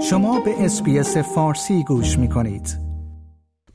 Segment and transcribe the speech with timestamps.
[0.00, 2.78] شما به SBS فارسی گوش می کنید.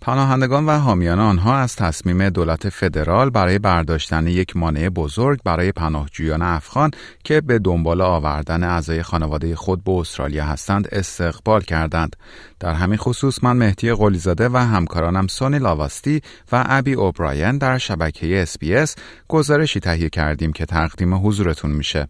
[0.01, 6.41] پناهندگان و حامیان آنها از تصمیم دولت فدرال برای برداشتن یک مانع بزرگ برای پناهجویان
[6.41, 6.91] افغان
[7.23, 12.15] که به دنبال آوردن اعضای خانواده خود به استرالیا هستند استقبال کردند.
[12.59, 18.41] در همین خصوص من مهدی قلیزاده و همکارانم سونی لاواستی و ابی اوبراین در شبکه
[18.41, 18.95] SBS
[19.27, 22.07] گزارشی تهیه کردیم که تقدیم حضورتون میشه.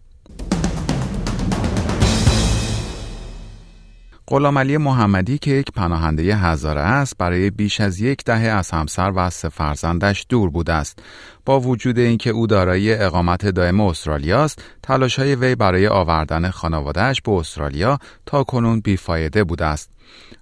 [4.32, 9.30] غلام محمدی که یک پناهنده هزاره است برای بیش از یک دهه از همسر و
[9.30, 10.98] سه فرزندش دور بوده است
[11.46, 17.20] با وجود اینکه او دارای اقامت دائم استرالیا است تلاش های وی برای آوردن خانوادهش
[17.20, 19.90] به استرالیا تا کنون بیفایده بوده است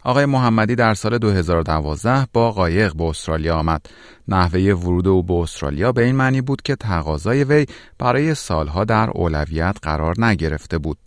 [0.05, 3.87] آقای محمدی در سال 2012 با قایق به استرالیا آمد.
[4.29, 7.67] نحوه ورود او به استرالیا به این معنی بود که تقاضای وی
[7.99, 10.99] برای سالها در اولویت قرار نگرفته بود.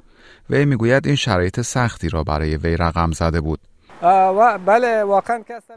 [0.50, 3.60] وی می‌گوید این شرایط سختی را برای وی رقم زده بود.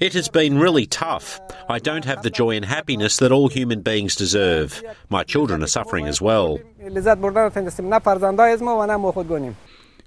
[0.07, 1.27] It has been really tough.
[1.69, 4.71] I don't have the joy and happiness that all human beings deserve.
[5.09, 6.59] My children are suffering as well.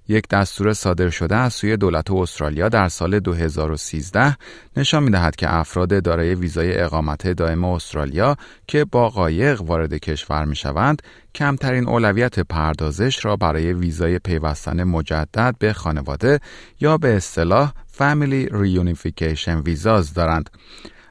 [0.09, 4.37] یک دستور صادر شده از سوی دولت استرالیا در سال 2013
[4.77, 8.35] نشان می دهد که افراد دارای ویزای اقامت دائم استرالیا
[8.67, 11.01] که با قایق وارد کشور می شوند
[11.35, 16.39] کمترین اولویت پردازش را برای ویزای پیوستن مجدد به خانواده
[16.79, 20.49] یا به اصطلاح Family Reunification ویزاز دارند.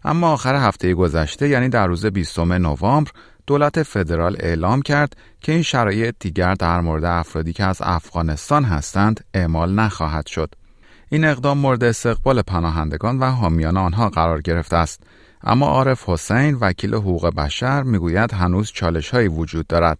[0.05, 3.11] اما آخر هفته گذشته یعنی در روز 20 نوامبر
[3.49, 9.25] دولت فدرال اعلام کرد که این شرایط دیگر در مورد افرادی که از افغانستان هستند
[9.35, 10.55] اعمال نخواهد شد.
[11.09, 15.03] این اقدام مورد استقبال پناهندگان و حامیان آنها قرار گرفته است.
[15.43, 19.99] اما عارف حسین وکیل حقوق بشر می‌گوید هنوز چالش هایی وجود دارد.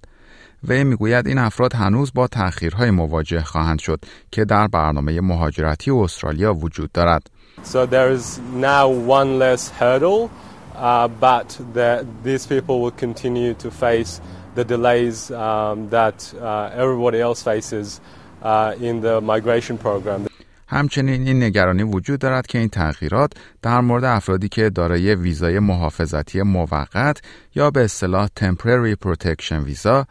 [0.65, 6.55] وی می‌گوید این افراد هنوز با تأخیرهای مواجه خواهند شد که در برنامه مهاجرتی استرالیا
[6.55, 7.31] وجود دارد.
[7.65, 8.87] So there is now
[9.19, 10.48] one less hurdle
[10.79, 14.21] uh, but the, these people will continue to face
[14.55, 18.01] the delays um, that uh, everybody else faces
[18.43, 20.27] uh, in the migration program.
[20.71, 26.43] همچنین این نگرانی وجود دارد که این تغییرات در مورد افرادی که دارای ویزای محافظتی
[26.43, 27.21] موقت
[27.55, 30.07] یا به اصطلاح temporary protection ویزا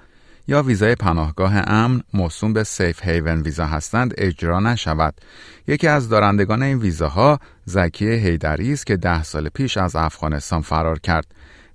[0.48, 5.14] یا ویزای پناهگاه امن موسوم به سیف هیون ویزا هستند اجرا نشود.
[5.68, 11.00] یکی از دارندگان این ویزاها زکی هیدری است که ده سال پیش از افغانستان فرار
[11.00, 11.26] کرد.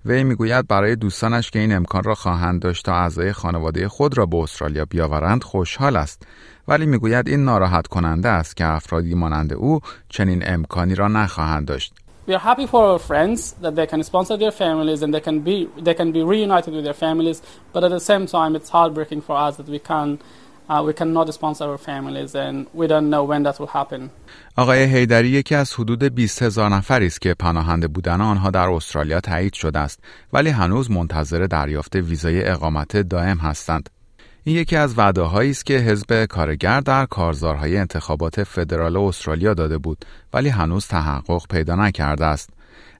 [0.04, 4.26] وی می‌گوید برای دوستانش که این امکان را خواهند داشت تا اعضای خانواده خود را
[4.26, 6.22] به استرالیا بیاورند خوشحال است
[6.68, 11.94] ولی می‌گوید این ناراحت کننده است که افرادی مانند او چنین امکانی را نخواهند داشت
[12.26, 15.40] we are happy for our friends that they can sponsor their families and they can
[15.40, 19.20] be they can be reunited with their families but at the same time it's heartbreaking
[19.20, 20.18] for us that we can
[20.68, 24.10] uh, we cannot sponsor our families and we don't know when that will happen
[24.56, 29.20] آقای هیدری یکی از حدود 20 هزار نفری است که پناهنده بودن آنها در استرالیا
[29.20, 30.00] تایید شده است
[30.32, 33.90] ولی هنوز منتظر دریافت ویزای اقامت دائم هستند
[34.44, 40.04] این یکی از وعده‌هایی است که حزب کارگر در کارزارهای انتخابات فدرال استرالیا داده بود
[40.32, 42.50] ولی هنوز تحقق پیدا نکرده است.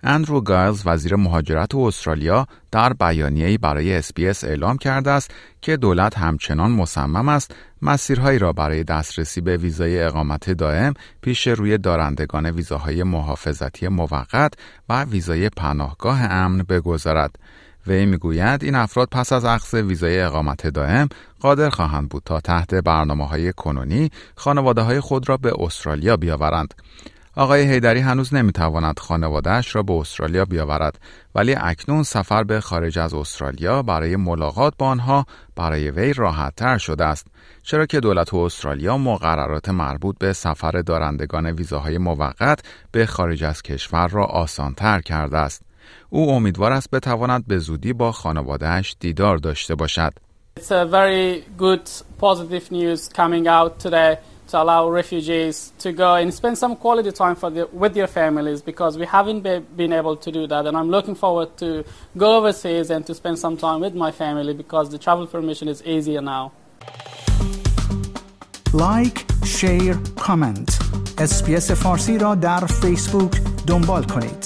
[0.03, 6.71] اندرو گایلز وزیر مهاجرت استرالیا در بیانیه‌ای برای SBS اعلام کرده است که دولت همچنان
[6.71, 13.89] مصمم است مسیرهایی را برای دسترسی به ویزای اقامت دائم پیش روی دارندگان ویزاهای محافظتی
[13.89, 14.55] موقت
[14.89, 17.39] و ویزای پناهگاه امن بگذارد.
[17.87, 21.09] وی می‌گوید این افراد پس از اخذ ویزای اقامت دائم
[21.41, 26.75] قادر خواهند بود تا تحت برنامه های کنونی خانواده های خود را به استرالیا بیاورند.
[27.37, 30.99] آقای هیدری هنوز نمی‌تواند خانوادهش را به استرالیا بیاورد
[31.35, 35.27] ولی اکنون سفر به خارج از استرالیا برای ملاقات با آنها
[35.57, 37.27] برای وی راحت تر شده است
[37.63, 42.61] چرا که دولت استرالیا مقررات مربوط به سفر دارندگان ویزاهای موقت
[42.93, 45.63] به خارج از کشور را آسانتر کرده است
[46.11, 50.13] او امیدوار است بتواند به زودی با خانوادهش دیدار داشته باشد.
[50.61, 51.87] It's a very good
[52.19, 54.19] positive news coming out today
[54.53, 58.61] to allow refugees to go and spend some quality time for the, with their families
[58.61, 61.85] because we haven't be, been able to do that and I'm looking forward to
[62.23, 65.83] go overseas and to spend some time with my family because the travel permission is
[65.85, 66.53] easier now.
[68.75, 70.79] like، share، comment.
[71.19, 74.42] SBS فارسی را در فیسبوک دنبال کنید.